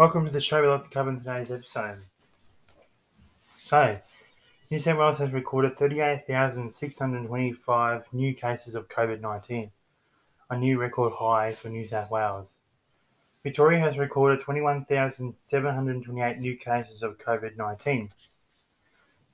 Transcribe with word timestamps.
Welcome 0.00 0.24
to 0.24 0.32
the 0.32 0.40
show. 0.40 0.62
We'd 0.62 0.68
like 0.68 0.84
to 0.84 0.88
cover 0.88 1.10
in 1.10 1.18
today's 1.18 1.52
episode. 1.52 1.98
So, 3.58 3.98
New 4.70 4.78
South 4.78 4.96
Wales 4.96 5.18
has 5.18 5.30
recorded 5.30 5.74
38,625 5.74 8.08
new 8.14 8.32
cases 8.32 8.74
of 8.74 8.88
COVID 8.88 9.20
19, 9.20 9.70
a 10.48 10.58
new 10.58 10.78
record 10.78 11.12
high 11.12 11.52
for 11.52 11.68
New 11.68 11.84
South 11.84 12.10
Wales. 12.10 12.56
Victoria 13.42 13.80
has 13.80 13.98
recorded 13.98 14.40
21,728 14.40 16.38
new 16.38 16.56
cases 16.56 17.02
of 17.02 17.18
COVID 17.18 17.58
19. 17.58 18.08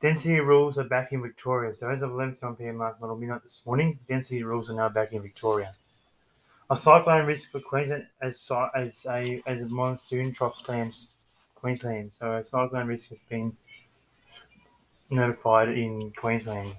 Density 0.00 0.40
rules 0.40 0.76
are 0.78 0.82
back 0.82 1.12
in 1.12 1.22
Victoria. 1.22 1.74
So, 1.74 1.90
as 1.90 2.02
of 2.02 2.10
11 2.10 2.56
pm 2.56 2.78
last 2.78 2.96
or 3.00 3.16
midnight 3.16 3.44
this 3.44 3.64
morning, 3.64 4.00
density 4.08 4.42
rules 4.42 4.68
are 4.68 4.74
now 4.74 4.88
back 4.88 5.12
in 5.12 5.22
Victoria. 5.22 5.76
A 6.68 6.74
cyclone 6.74 7.26
risk 7.26 7.52
for 7.52 7.60
Queensland 7.60 8.06
as 8.20 8.50
as 8.74 9.06
a 9.08 9.40
as 9.46 9.60
a 9.60 9.66
monsoon 9.66 10.32
trough 10.32 10.56
slams 10.56 11.12
Queensland. 11.54 12.12
So 12.12 12.32
a 12.32 12.44
cyclone 12.44 12.88
risk 12.88 13.10
has 13.10 13.20
been 13.20 13.56
notified 15.08 15.68
in 15.68 16.10
Queensland. 16.16 16.74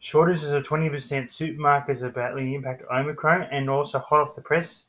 Shortages 0.00 0.50
of 0.50 0.64
twenty 0.64 0.90
percent 0.90 1.28
supermarkets 1.28 2.02
are 2.02 2.10
battling 2.10 2.46
the 2.46 2.54
impact 2.56 2.82
of 2.82 2.88
Omicron 2.90 3.42
and 3.52 3.70
also 3.70 4.00
hot 4.00 4.20
off 4.20 4.34
the 4.34 4.42
press. 4.42 4.86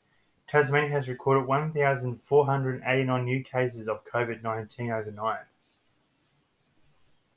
Tasmania 0.48 0.90
has 0.90 1.08
recorded 1.08 1.48
1,489 1.48 3.24
new 3.24 3.42
cases 3.42 3.88
of 3.88 4.04
COVID 4.04 4.44
19 4.44 4.92
overnight. 4.92 5.40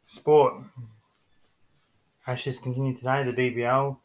Sport. 0.06 0.54
Ashes 2.28 2.60
continue 2.60 2.96
today. 2.96 3.24
The 3.24 3.34
BBL 3.34 3.98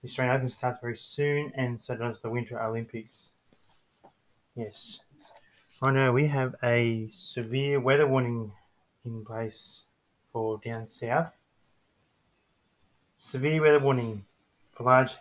the 0.00 0.06
Australian 0.06 0.36
Open 0.36 0.50
starts 0.50 0.80
very 0.80 0.96
soon, 0.96 1.52
and 1.54 1.80
so 1.80 1.96
does 1.96 2.20
the 2.20 2.30
Winter 2.30 2.60
Olympics. 2.60 3.32
Yes. 4.54 5.00
oh 5.82 5.90
now, 5.90 6.12
we 6.12 6.28
have 6.28 6.54
a 6.62 7.08
severe 7.10 7.80
weather 7.80 8.06
warning 8.06 8.52
in 9.04 9.24
place 9.24 9.84
for 10.32 10.60
down 10.64 10.88
south. 10.88 11.38
Severe 13.18 13.60
weather 13.60 13.80
warning 13.80 14.24
for 14.72 14.84
large 14.84 15.16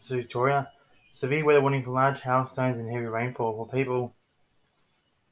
Victoria. 0.00 0.70
Severe 1.10 1.44
weather 1.44 1.60
warning 1.60 1.82
for 1.82 1.90
large 1.90 2.20
hailstones 2.20 2.78
and 2.78 2.90
heavy 2.90 3.06
rainfall 3.06 3.54
for 3.54 3.68
people 3.68 4.14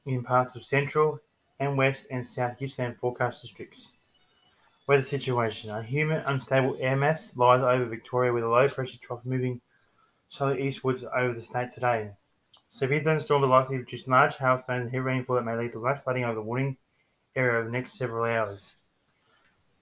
in 0.06 0.22
parts 0.22 0.56
of 0.56 0.64
central 0.64 1.20
and 1.60 1.76
west 1.76 2.06
and 2.10 2.26
south 2.26 2.58
Gippsland 2.58 2.96
forecast 2.96 3.42
districts. 3.42 3.92
Weather 4.86 5.02
situation. 5.02 5.70
A 5.70 5.82
humid, 5.82 6.24
unstable 6.26 6.76
air 6.80 6.96
mass 6.96 7.36
lies 7.36 7.62
over 7.62 7.84
Victoria 7.84 8.32
with 8.32 8.42
a 8.42 8.48
low 8.48 8.68
pressure 8.68 8.98
trough 8.98 9.24
moving 9.24 9.60
slowly 10.26 10.66
eastwards 10.66 11.04
over 11.14 11.32
the 11.32 11.42
state 11.42 11.70
today. 11.70 12.10
Severe 12.68 13.00
thunderstorms 13.00 13.44
are 13.44 13.48
likely 13.48 13.76
to 13.76 13.84
produce 13.84 14.08
large 14.08 14.36
hailstones 14.38 14.84
and 14.84 14.90
heavy 14.90 15.00
rainfall 15.00 15.36
that 15.36 15.44
may 15.44 15.54
lead 15.54 15.72
to 15.72 15.78
flash 15.78 16.00
flooding 16.00 16.24
over 16.24 16.34
the 16.34 16.42
warning 16.42 16.78
area 17.36 17.58
over 17.58 17.66
the 17.66 17.72
next 17.72 17.92
several 17.92 18.24
hours. 18.24 18.74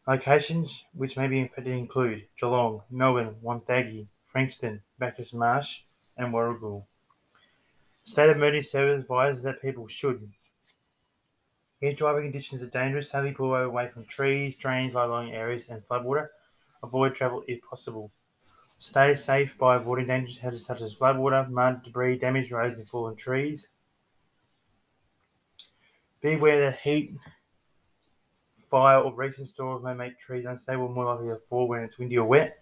Locations 0.07 0.85
which 0.93 1.17
may 1.17 1.29
be 1.29 1.41
affected 1.41 1.73
include 1.73 2.27
Geelong, 2.39 2.83
Melbourne, 2.91 3.37
Wonthaggi, 3.43 4.07
Frankston, 4.27 4.83
Bacchus 4.99 5.33
Marsh, 5.33 5.83
and 6.17 6.35
Warragul. 6.35 6.85
State 8.05 8.29
of 8.29 8.37
emergency 8.37 8.69
service 8.69 9.01
advises 9.01 9.45
that 9.45 9.63
people 9.63 9.87
should 9.87 10.31
Air 11.83 11.95
driving 11.95 12.25
conditions 12.25 12.63
are 12.63 12.67
dangerous. 12.67 13.11
Safely 13.11 13.33
pull 13.33 13.55
away 13.55 13.89
from 13.89 14.05
trees, 14.05 14.57
drains, 14.57 14.95
low-lying 14.95 15.33
areas, 15.33 15.67
and 15.69 15.83
floodwater. 15.83 16.29
Avoid 16.83 17.15
travel 17.15 17.43
if 17.49 17.63
possible. 17.63 18.11
Stay 18.79 19.15
safe 19.15 19.57
by 19.59 19.77
avoiding 19.77 20.07
dangerous 20.07 20.39
hazards 20.39 20.65
such 20.65 20.81
as 20.81 20.95
floodwater, 20.95 21.49
mud, 21.51 21.83
debris, 21.83 22.19
damaged 22.19 22.51
roads, 22.53 22.79
and 22.79 22.89
fallen 22.89 23.17
trees. 23.17 23.69
Beware 26.21 26.61
that 26.61 26.81
heat, 26.81 27.15
fire, 28.69 28.99
or 28.99 29.15
recent 29.15 29.49
storms 29.49 29.83
may 29.83 29.95
make 29.95 30.19
trees 30.19 30.45
unstable 30.45 30.89
more 30.89 31.07
likely 31.07 31.29
to 31.29 31.37
fall 31.37 31.67
when 31.67 31.83
it's 31.83 31.99
windy 31.99 32.19
or 32.19 32.27
wet. 32.27 32.59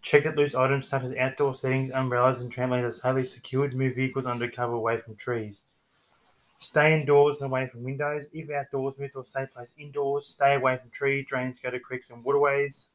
Check 0.00 0.24
that 0.24 0.36
loose 0.36 0.54
items 0.54 0.88
such 0.88 1.02
as 1.02 1.14
outdoor 1.16 1.54
settings, 1.54 1.90
umbrellas, 1.90 2.40
and 2.40 2.52
trampolines 2.52 2.84
are 2.84 2.92
safely 2.92 3.26
secured. 3.26 3.74
Move 3.74 3.96
vehicles 3.96 4.26
under 4.26 4.48
cover 4.48 4.74
away 4.74 4.96
from 4.96 5.16
trees. 5.16 5.64
Stay 6.58 7.00
indoors 7.00 7.40
and 7.40 7.50
away 7.50 7.68
from 7.68 7.84
windows. 7.84 8.28
If 8.32 8.50
outdoors, 8.50 8.98
move 8.98 9.12
to 9.12 9.20
a 9.20 9.26
safe 9.26 9.52
place 9.52 9.72
indoors. 9.78 10.26
Stay 10.26 10.56
away 10.56 10.76
from 10.76 10.90
trees, 10.90 11.24
drains, 11.26 11.58
gutter 11.62 11.78
creeks, 11.78 12.10
and 12.10 12.24
waterways. 12.24 12.88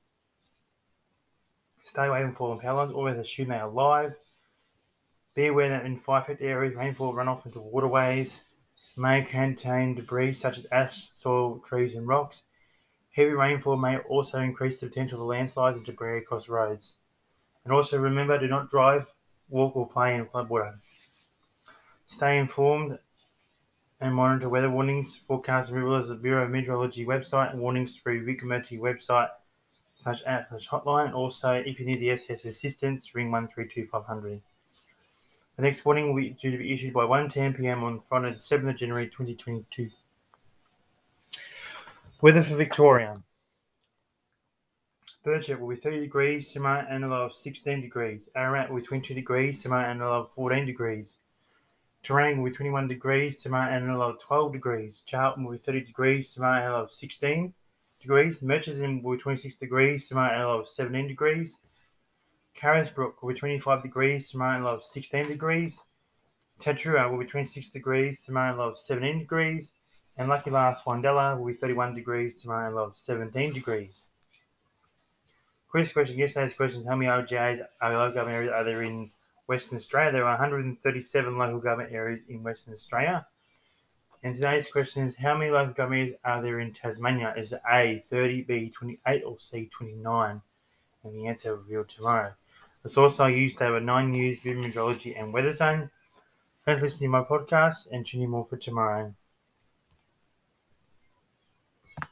Stay 1.83 2.07
away 2.07 2.21
from 2.21 2.33
fallen 2.33 2.59
power 2.59 2.87
whether 2.87 3.21
assume 3.21 3.49
they 3.49 3.55
are 3.55 3.67
alive. 3.67 4.17
Be 5.33 5.47
aware 5.47 5.69
that 5.69 5.85
in 5.85 5.97
fire 5.97 6.21
affected 6.21 6.45
areas, 6.45 6.75
rainfall 6.75 7.13
runoff 7.13 7.45
into 7.45 7.59
waterways 7.59 8.43
may 8.95 9.23
contain 9.23 9.95
debris 9.95 10.33
such 10.33 10.57
as 10.57 10.67
ash, 10.71 11.09
soil, 11.19 11.59
trees, 11.65 11.95
and 11.95 12.07
rocks. 12.07 12.43
Heavy 13.11 13.31
rainfall 13.31 13.77
may 13.77 13.97
also 13.97 14.39
increase 14.39 14.79
the 14.79 14.87
potential 14.87 15.19
for 15.19 15.25
landslides 15.25 15.77
and 15.77 15.85
debris 15.85 16.19
across 16.19 16.49
roads. 16.49 16.95
And 17.63 17.73
also 17.73 17.97
remember, 17.97 18.37
do 18.37 18.47
not 18.47 18.69
drive, 18.69 19.13
walk, 19.49 19.75
or 19.75 19.87
play 19.87 20.15
in 20.15 20.25
floodwater. 20.25 20.79
Stay 22.05 22.37
informed 22.37 22.99
and 24.03 24.13
monitor 24.13 24.49
weather 24.49 24.69
warnings, 24.69 25.15
forecasts, 25.15 25.69
and 25.69 25.77
rivers 25.77 26.09
the 26.09 26.15
Bureau 26.15 26.43
of 26.43 26.51
Meteorology 26.51 27.05
website, 27.05 27.51
and 27.51 27.61
warnings 27.61 27.97
through 27.97 28.25
Vic 28.25 28.41
website 28.41 29.29
slash 30.01 30.21
app 30.25 30.49
slash 30.49 30.67
hotline. 30.67 31.13
Also, 31.13 31.53
if 31.53 31.79
you 31.79 31.85
need 31.85 32.01
the 32.01 32.17
SES 32.17 32.43
assistance, 32.43 33.15
ring 33.15 33.31
132500. 33.31 34.41
The 35.55 35.61
next 35.61 35.85
warning 35.85 36.07
will 36.09 36.21
be 36.21 36.31
due 36.31 36.51
to 36.51 36.57
be 36.57 36.73
issued 36.73 36.93
by 36.93 37.05
1.10 37.05 37.55
pm 37.55 37.81
on 37.81 38.01
Friday, 38.01 38.31
the 38.31 38.39
7th 38.39 38.71
of 38.71 38.75
January 38.75 39.05
2022. 39.05 39.89
Weather 42.19 42.43
for 42.43 42.55
Victoria. 42.57 43.21
Birchip 45.25 45.59
will 45.59 45.69
be 45.69 45.77
30 45.77 46.01
degrees, 46.01 46.51
Tamar 46.51 46.85
and 46.89 47.05
a 47.05 47.07
low 47.07 47.21
of 47.21 47.35
16 47.35 47.79
degrees. 47.79 48.27
Ararat 48.35 48.69
will 48.69 48.81
be 48.81 48.85
22 48.85 49.13
degrees, 49.13 49.63
Tamar 49.63 49.85
and 49.85 50.01
a 50.01 50.05
low 50.05 50.19
of 50.21 50.31
14 50.31 50.65
degrees. 50.65 51.15
Terang 52.03 52.37
will 52.37 52.49
be 52.49 52.55
21 52.55 52.89
degrees, 52.89 53.37
tomorrow 53.37 53.71
and 53.71 53.89
a 53.89 53.97
low 53.97 54.09
of 54.09 54.19
12 54.19 54.51
degrees. 54.51 55.01
Charlton 55.05 55.45
will 55.45 55.53
be 55.53 55.57
30 55.57 55.85
degrees, 55.85 56.33
tomorrow 56.33 56.59
and 56.59 56.67
a 56.67 56.73
low 56.73 56.83
of 56.83 56.91
16 56.91 57.53
degrees. 58.01 58.41
Murchison 58.41 59.01
will 59.01 59.15
be 59.15 59.21
26 59.21 59.55
degrees, 59.55 60.09
tomorrow 60.09 60.33
and 60.33 60.43
a 60.43 60.47
low 60.47 60.59
of 60.59 60.67
17 60.67 61.07
degrees. 61.07 61.59
Carisbrook 62.53 63.23
will 63.23 63.33
be 63.33 63.39
25 63.39 63.81
degrees, 63.81 64.29
tomorrow 64.29 64.55
and 64.55 64.63
a 64.63 64.67
low 64.67 64.75
of 64.75 64.83
16 64.83 65.27
degrees. 65.27 65.81
Tatura 66.59 67.09
will 67.09 67.19
be 67.19 67.25
26 67.25 67.69
degrees, 67.69 68.21
tomorrow 68.25 68.51
and 68.51 68.59
a 68.59 68.63
low 68.63 68.69
of 68.69 68.77
17 68.77 69.19
degrees. 69.19 69.73
And 70.17 70.27
Lucky 70.27 70.51
Last 70.51 70.85
Wandella 70.85 71.39
will 71.39 71.47
be 71.47 71.53
31 71.53 71.95
degrees, 71.95 72.35
tomorrow 72.35 72.67
and 72.67 72.75
a 72.75 72.79
low 72.79 72.87
of 72.87 72.97
17 72.97 73.53
degrees. 73.53 74.05
Quiz 75.69 75.91
question 75.91 76.19
yesterday's 76.19 76.53
question 76.53 76.85
how 76.85 76.97
many 76.97 77.09
OJs 77.09 77.65
are 77.81 77.93
local 77.93 78.13
government 78.13 78.37
areas 78.37 78.53
are 78.53 78.63
there 78.63 78.83
in 78.83 79.09
Western 79.47 79.77
Australia. 79.77 80.11
There 80.11 80.25
are 80.25 80.37
137 80.37 81.37
local 81.37 81.59
government 81.59 81.93
areas 81.93 82.21
in 82.27 82.43
Western 82.43 82.73
Australia. 82.73 83.27
And 84.23 84.35
today's 84.35 84.71
question 84.71 85.05
is 85.05 85.17
how 85.17 85.37
many 85.37 85.51
local 85.51 85.73
governments 85.73 86.17
are 86.23 86.41
there 86.41 86.59
in 86.59 86.71
Tasmania? 86.71 87.33
Is 87.37 87.51
it 87.51 87.61
A, 87.69 87.99
30, 87.99 88.43
B, 88.43 88.69
28, 88.69 89.23
or 89.23 89.37
C, 89.37 89.69
29? 89.71 90.41
And 91.03 91.15
the 91.15 91.27
answer 91.27 91.55
revealed 91.55 91.89
tomorrow. 91.89 92.33
The 92.83 92.89
source 92.89 93.19
I 93.19 93.29
used 93.29 93.61
over 93.61 93.79
nine 93.79 94.13
years, 94.13 94.45
meteorology 94.45 95.15
and 95.15 95.33
weather 95.33 95.53
zone. 95.53 95.89
Thanks 96.65 96.79
for 96.79 96.85
listening 96.85 97.11
to 97.11 97.17
my 97.17 97.23
podcast 97.23 97.87
and 97.91 98.05
tune 98.05 98.21
in 98.23 98.29
more 98.29 98.45
for 98.45 98.57
tomorrow. 98.57 99.13